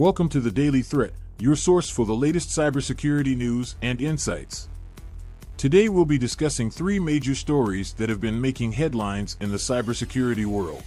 Welcome 0.00 0.30
to 0.30 0.40
the 0.40 0.50
Daily 0.50 0.80
Threat, 0.80 1.12
your 1.38 1.54
source 1.54 1.90
for 1.90 2.06
the 2.06 2.14
latest 2.14 2.48
cybersecurity 2.48 3.36
news 3.36 3.76
and 3.82 4.00
insights. 4.00 4.66
Today 5.58 5.90
we'll 5.90 6.06
be 6.06 6.16
discussing 6.16 6.70
three 6.70 6.98
major 6.98 7.34
stories 7.34 7.92
that 7.98 8.08
have 8.08 8.18
been 8.18 8.40
making 8.40 8.72
headlines 8.72 9.36
in 9.42 9.50
the 9.50 9.58
cybersecurity 9.58 10.46
world. 10.46 10.82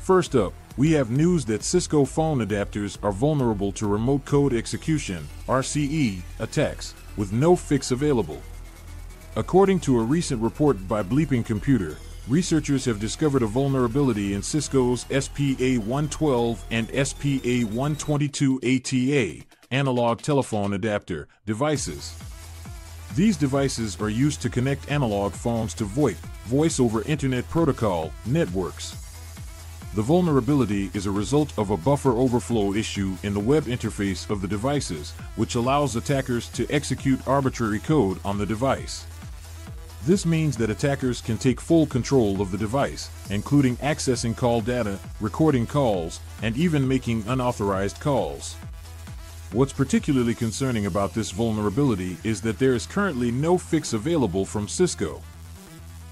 First 0.00 0.36
up, 0.36 0.52
we 0.76 0.92
have 0.92 1.10
news 1.10 1.46
that 1.46 1.64
Cisco 1.64 2.04
phone 2.04 2.46
adapters 2.46 2.98
are 3.02 3.12
vulnerable 3.12 3.72
to 3.72 3.86
remote 3.86 4.26
code 4.26 4.52
execution 4.52 5.26
RCE 5.48 6.20
attacks 6.38 6.92
with 7.16 7.32
no 7.32 7.56
fix 7.56 7.92
available. 7.92 8.42
According 9.36 9.80
to 9.80 9.98
a 9.98 10.04
recent 10.04 10.42
report 10.42 10.86
by 10.86 11.02
Bleeping 11.02 11.46
Computer, 11.46 11.96
researchers 12.28 12.84
have 12.84 13.00
discovered 13.00 13.42
a 13.42 13.46
vulnerability 13.46 14.34
in 14.34 14.42
Cisco's 14.42 15.06
SPA112 15.06 16.58
and 16.70 16.88
SPA122 16.88 19.40
ATA 19.40 19.44
analog 19.70 20.20
telephone 20.20 20.74
adapter 20.74 21.28
devices. 21.46 22.14
These 23.14 23.36
devices 23.36 24.00
are 24.00 24.08
used 24.08 24.40
to 24.42 24.48
connect 24.48 24.90
analog 24.90 25.32
phones 25.32 25.74
to 25.74 25.84
VoIP, 25.84 26.16
Voice 26.44 26.80
over 26.80 27.02
Internet 27.02 27.46
Protocol, 27.50 28.10
networks. 28.24 28.96
The 29.94 30.00
vulnerability 30.00 30.90
is 30.94 31.04
a 31.04 31.10
result 31.10 31.52
of 31.58 31.68
a 31.68 31.76
buffer 31.76 32.12
overflow 32.12 32.72
issue 32.72 33.14
in 33.24 33.34
the 33.34 33.40
web 33.40 33.64
interface 33.64 34.30
of 34.30 34.40
the 34.40 34.48
devices, 34.48 35.10
which 35.36 35.56
allows 35.56 35.96
attackers 35.96 36.48
to 36.50 36.66
execute 36.70 37.28
arbitrary 37.28 37.80
code 37.80 38.18
on 38.24 38.38
the 38.38 38.46
device. 38.46 39.04
This 40.04 40.26
means 40.26 40.56
that 40.56 40.68
attackers 40.68 41.20
can 41.20 41.38
take 41.38 41.60
full 41.60 41.86
control 41.86 42.40
of 42.40 42.50
the 42.50 42.58
device, 42.58 43.08
including 43.30 43.76
accessing 43.76 44.36
call 44.36 44.60
data, 44.60 44.98
recording 45.20 45.64
calls, 45.64 46.18
and 46.42 46.56
even 46.56 46.88
making 46.88 47.22
unauthorized 47.28 48.00
calls. 48.00 48.54
What's 49.52 49.72
particularly 49.72 50.34
concerning 50.34 50.86
about 50.86 51.14
this 51.14 51.30
vulnerability 51.30 52.16
is 52.24 52.40
that 52.40 52.58
there 52.58 52.74
is 52.74 52.84
currently 52.84 53.30
no 53.30 53.56
fix 53.56 53.92
available 53.92 54.44
from 54.44 54.66
Cisco. 54.66 55.22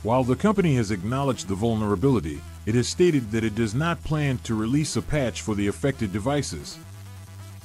While 0.04 0.22
the 0.22 0.36
company 0.36 0.76
has 0.76 0.92
acknowledged 0.92 1.48
the 1.48 1.56
vulnerability, 1.56 2.40
it 2.66 2.76
has 2.76 2.86
stated 2.86 3.32
that 3.32 3.42
it 3.42 3.56
does 3.56 3.74
not 3.74 4.04
plan 4.04 4.38
to 4.44 4.54
release 4.54 4.94
a 4.94 5.02
patch 5.02 5.42
for 5.42 5.56
the 5.56 5.66
affected 5.66 6.12
devices. 6.12 6.78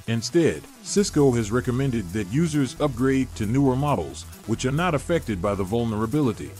Instead, 0.07 0.61
Cisco 0.83 1.31
has 1.31 1.51
recommended 1.51 2.07
that 2.13 2.31
users 2.31 2.79
upgrade 2.79 3.33
to 3.35 3.47
newer 3.47 3.75
models, 3.75 4.23
which 4.45 4.65
are 4.65 4.71
not 4.71 4.93
affected 4.93 5.41
by 5.41 5.55
the 5.55 5.63
vulnerability. 5.63 6.51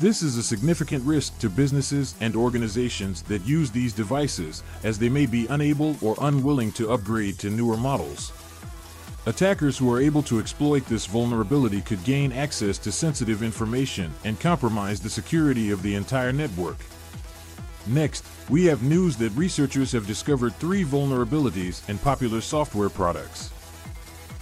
This 0.00 0.22
is 0.22 0.36
a 0.38 0.42
significant 0.42 1.04
risk 1.04 1.38
to 1.40 1.50
businesses 1.50 2.14
and 2.20 2.34
organizations 2.34 3.20
that 3.22 3.44
use 3.44 3.70
these 3.70 3.92
devices, 3.92 4.62
as 4.82 4.98
they 4.98 5.10
may 5.10 5.26
be 5.26 5.46
unable 5.48 5.96
or 6.00 6.16
unwilling 6.22 6.72
to 6.72 6.90
upgrade 6.90 7.38
to 7.40 7.50
newer 7.50 7.76
models. 7.76 8.32
Attackers 9.26 9.76
who 9.76 9.92
are 9.92 10.00
able 10.00 10.22
to 10.22 10.38
exploit 10.38 10.86
this 10.86 11.04
vulnerability 11.04 11.82
could 11.82 12.02
gain 12.04 12.32
access 12.32 12.78
to 12.78 12.90
sensitive 12.90 13.42
information 13.42 14.10
and 14.24 14.40
compromise 14.40 15.00
the 15.00 15.10
security 15.10 15.70
of 15.70 15.82
the 15.82 15.94
entire 15.96 16.32
network. 16.32 16.78
Next, 17.86 18.24
we 18.48 18.64
have 18.66 18.82
news 18.82 19.16
that 19.16 19.30
researchers 19.30 19.92
have 19.92 20.06
discovered 20.06 20.54
three 20.56 20.84
vulnerabilities 20.84 21.88
in 21.88 21.98
popular 21.98 22.40
software 22.40 22.88
products. 22.88 23.50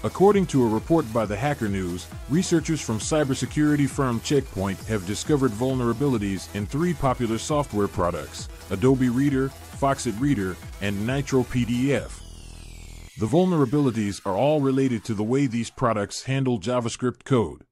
According 0.05 0.47
to 0.47 0.65
a 0.65 0.69
report 0.69 1.11
by 1.13 1.27
the 1.27 1.37
Hacker 1.37 1.69
News, 1.69 2.07
researchers 2.29 2.81
from 2.81 2.99
cybersecurity 2.99 3.89
firm 3.89 4.21
Checkpoint 4.21 4.79
have 4.85 5.07
discovered 5.07 5.51
vulnerabilities 5.53 6.55
in 6.55 6.67
three 6.67 6.95
popular 6.95 7.39
software 7.39 7.89
products 7.89 8.49
Adobe 8.71 9.09
Reader, 9.09 9.49
Foxit 9.49 10.19
Reader, 10.21 10.57
and 10.81 11.07
Nitro 11.07 11.43
PDF. 11.43 12.21
The 13.19 13.27
vulnerabilities 13.27 14.21
are 14.27 14.37
all 14.37 14.61
related 14.61 15.03
to 15.05 15.15
the 15.15 15.25
way 15.25 15.47
these 15.47 15.71
products 15.71 16.25
handle 16.25 16.61
JavaScript 16.61 17.25
code. 17.25 17.65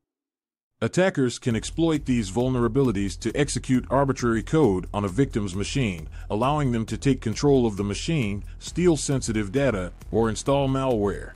Attackers 0.84 1.38
can 1.38 1.56
exploit 1.56 2.04
these 2.04 2.30
vulnerabilities 2.30 3.18
to 3.20 3.34
execute 3.34 3.86
arbitrary 3.88 4.42
code 4.42 4.86
on 4.92 5.02
a 5.02 5.08
victim's 5.08 5.54
machine, 5.54 6.08
allowing 6.28 6.72
them 6.72 6.84
to 6.84 6.98
take 6.98 7.22
control 7.22 7.64
of 7.64 7.78
the 7.78 7.82
machine, 7.82 8.44
steal 8.58 8.98
sensitive 8.98 9.50
data, 9.50 9.92
or 10.12 10.28
install 10.28 10.68
malware. 10.68 11.32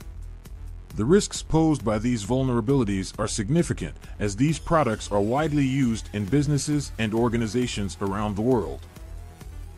The 0.97 1.05
risks 1.05 1.41
posed 1.41 1.83
by 1.83 1.97
these 1.97 2.23
vulnerabilities 2.23 3.17
are 3.17 3.27
significant 3.27 3.95
as 4.19 4.35
these 4.35 4.59
products 4.59 5.11
are 5.11 5.19
widely 5.19 5.65
used 5.65 6.09
in 6.13 6.25
businesses 6.25 6.91
and 6.99 7.11
organizations 7.11 7.97
around 8.01 8.35
the 8.35 8.43
world. 8.43 8.81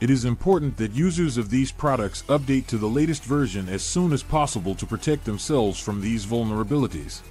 It 0.01 0.09
is 0.09 0.25
important 0.25 0.75
that 0.77 0.91
users 0.91 1.37
of 1.37 1.49
these 1.49 1.71
products 1.71 2.23
update 2.23 2.67
to 2.67 2.77
the 2.77 2.89
latest 2.89 3.23
version 3.23 3.69
as 3.69 3.83
soon 3.83 4.11
as 4.11 4.21
possible 4.21 4.75
to 4.75 4.85
protect 4.85 5.23
themselves 5.23 5.79
from 5.79 6.01
these 6.01 6.25
vulnerabilities. 6.25 7.21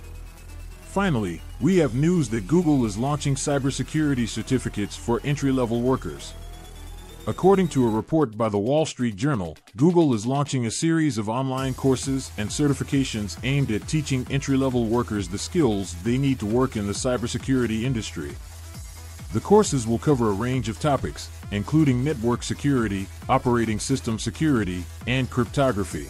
Finally, 0.90 1.40
we 1.60 1.76
have 1.76 1.94
news 1.94 2.28
that 2.28 2.48
Google 2.48 2.84
is 2.84 2.98
launching 2.98 3.36
cybersecurity 3.36 4.28
certificates 4.28 4.96
for 4.96 5.20
entry 5.22 5.52
level 5.52 5.80
workers. 5.80 6.34
According 7.28 7.68
to 7.68 7.86
a 7.86 7.90
report 7.90 8.36
by 8.36 8.48
the 8.48 8.58
Wall 8.58 8.84
Street 8.84 9.14
Journal, 9.14 9.56
Google 9.76 10.14
is 10.14 10.26
launching 10.26 10.66
a 10.66 10.70
series 10.70 11.16
of 11.16 11.28
online 11.28 11.74
courses 11.74 12.32
and 12.38 12.48
certifications 12.48 13.38
aimed 13.44 13.70
at 13.70 13.86
teaching 13.86 14.26
entry 14.30 14.56
level 14.56 14.86
workers 14.86 15.28
the 15.28 15.38
skills 15.38 15.94
they 16.02 16.18
need 16.18 16.40
to 16.40 16.46
work 16.46 16.74
in 16.74 16.88
the 16.88 16.92
cybersecurity 16.92 17.84
industry. 17.84 18.32
The 19.32 19.40
courses 19.40 19.86
will 19.86 19.98
cover 19.98 20.30
a 20.30 20.32
range 20.32 20.68
of 20.68 20.80
topics, 20.80 21.30
including 21.52 22.02
network 22.02 22.42
security, 22.42 23.06
operating 23.28 23.78
system 23.78 24.18
security, 24.18 24.82
and 25.06 25.30
cryptography. 25.30 26.08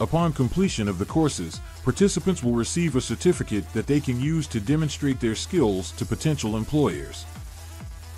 Upon 0.00 0.32
completion 0.32 0.88
of 0.88 0.98
the 0.98 1.04
courses, 1.04 1.60
participants 1.84 2.42
will 2.42 2.54
receive 2.54 2.96
a 2.96 3.00
certificate 3.00 3.70
that 3.74 3.86
they 3.86 4.00
can 4.00 4.18
use 4.18 4.46
to 4.46 4.58
demonstrate 4.58 5.20
their 5.20 5.34
skills 5.34 5.92
to 5.92 6.06
potential 6.06 6.56
employers. 6.56 7.26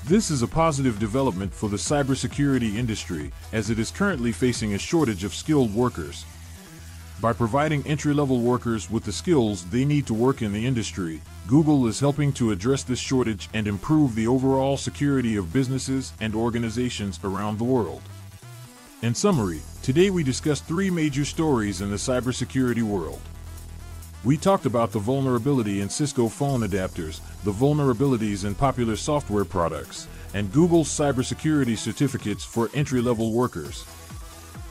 This 0.05 0.31
is 0.31 0.43
a 0.43 0.47
positive 0.47 1.01
development 1.01 1.53
for 1.53 1.69
the 1.69 1.77
cybersecurity 1.77 2.77
industry 2.77 3.33
as 3.53 3.69
it 3.69 3.81
is 3.81 3.91
currently 3.91 4.31
facing 4.31 4.75
a 4.75 4.79
shortage 4.79 5.25
of 5.25 5.35
skilled 5.35 5.75
workers. 5.75 6.25
By 7.21 7.33
providing 7.33 7.85
entry 7.89 8.15
level 8.15 8.41
workers 8.41 8.89
with 8.89 9.03
the 9.03 9.11
skills 9.11 9.65
they 9.65 9.85
need 9.85 10.07
to 10.07 10.15
work 10.15 10.43
in 10.43 10.53
the 10.53 10.65
industry, 10.65 11.21
Google 11.49 11.89
is 11.89 11.99
helping 11.99 12.33
to 12.35 12.53
address 12.53 12.85
this 12.85 13.01
shortage 13.01 13.49
and 13.53 13.67
improve 13.67 14.15
the 14.15 14.29
overall 14.29 14.77
security 14.77 15.35
of 15.35 15.53
businesses 15.53 16.13
and 16.21 16.37
organizations 16.37 17.19
around 17.25 17.59
the 17.59 17.65
world. 17.65 18.03
In 19.03 19.13
summary, 19.13 19.61
today 19.83 20.11
we 20.11 20.23
discussed 20.23 20.67
three 20.67 20.89
major 20.89 21.25
stories 21.25 21.81
in 21.81 21.91
the 21.91 21.97
cybersecurity 21.97 22.83
world. 22.83 23.21
We 24.25 24.37
talked 24.37 24.67
about 24.67 24.91
the 24.91 24.99
vulnerability 24.99 25.81
in 25.81 25.89
Cisco 25.89 26.29
phone 26.29 26.61
adapters, 26.61 27.21
the 27.45 27.53
vulnerabilities 27.53 28.45
in 28.45 28.55
popular 28.55 28.97
software 28.97 29.45
products, 29.45 30.09
and 30.35 30.53
Google's 30.53 30.89
cybersecurity 30.89 31.79
certificates 31.79 32.45
for 32.45 32.71
entry 32.75 33.01
level 33.01 33.33
workers. 33.33 33.85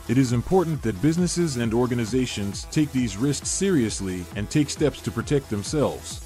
It 0.08 0.18
is 0.18 0.34
important 0.34 0.82
that 0.82 1.02
businesses 1.02 1.58
and 1.58 1.74
organizations 1.74 2.68
take 2.70 2.92
these 2.92 3.18
risks 3.18 3.50
seriously 3.50 4.26
and 4.36 4.50
take 4.50 4.70
steps 4.70 5.02
to 5.02 5.12
protect 5.12 5.50
themselves. 5.50 6.22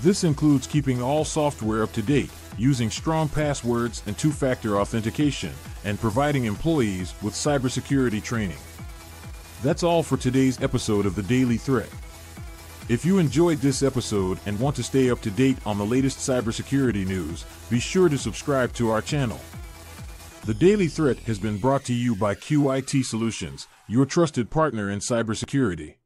This 0.00 0.22
includes 0.22 0.66
keeping 0.66 1.02
all 1.02 1.24
software 1.24 1.82
up 1.82 1.92
to 1.92 2.02
date, 2.02 2.30
using 2.56 2.88
strong 2.88 3.28
passwords 3.28 4.02
and 4.06 4.16
two 4.16 4.30
factor 4.30 4.80
authentication, 4.80 5.52
and 5.84 6.00
providing 6.00 6.44
employees 6.44 7.14
with 7.20 7.34
cybersecurity 7.34 8.22
training. 8.22 8.58
That's 9.62 9.82
all 9.82 10.04
for 10.04 10.16
today's 10.16 10.62
episode 10.62 11.04
of 11.04 11.16
the 11.16 11.22
Daily 11.24 11.56
Threat. 11.56 11.90
If 12.88 13.04
you 13.04 13.18
enjoyed 13.18 13.58
this 13.58 13.82
episode 13.82 14.38
and 14.46 14.58
want 14.58 14.74
to 14.76 14.82
stay 14.82 15.10
up 15.10 15.20
to 15.20 15.30
date 15.30 15.58
on 15.66 15.76
the 15.76 15.84
latest 15.84 16.20
cybersecurity 16.20 17.06
news, 17.06 17.44
be 17.68 17.80
sure 17.80 18.08
to 18.08 18.16
subscribe 18.16 18.72
to 18.74 18.88
our 18.88 19.02
channel. 19.02 19.38
The 20.46 20.54
Daily 20.54 20.88
Threat 20.88 21.18
has 21.20 21.38
been 21.38 21.58
brought 21.58 21.84
to 21.84 21.92
you 21.92 22.16
by 22.16 22.34
QIT 22.34 23.04
Solutions, 23.04 23.68
your 23.88 24.06
trusted 24.06 24.48
partner 24.48 24.88
in 24.88 25.00
cybersecurity. 25.00 25.96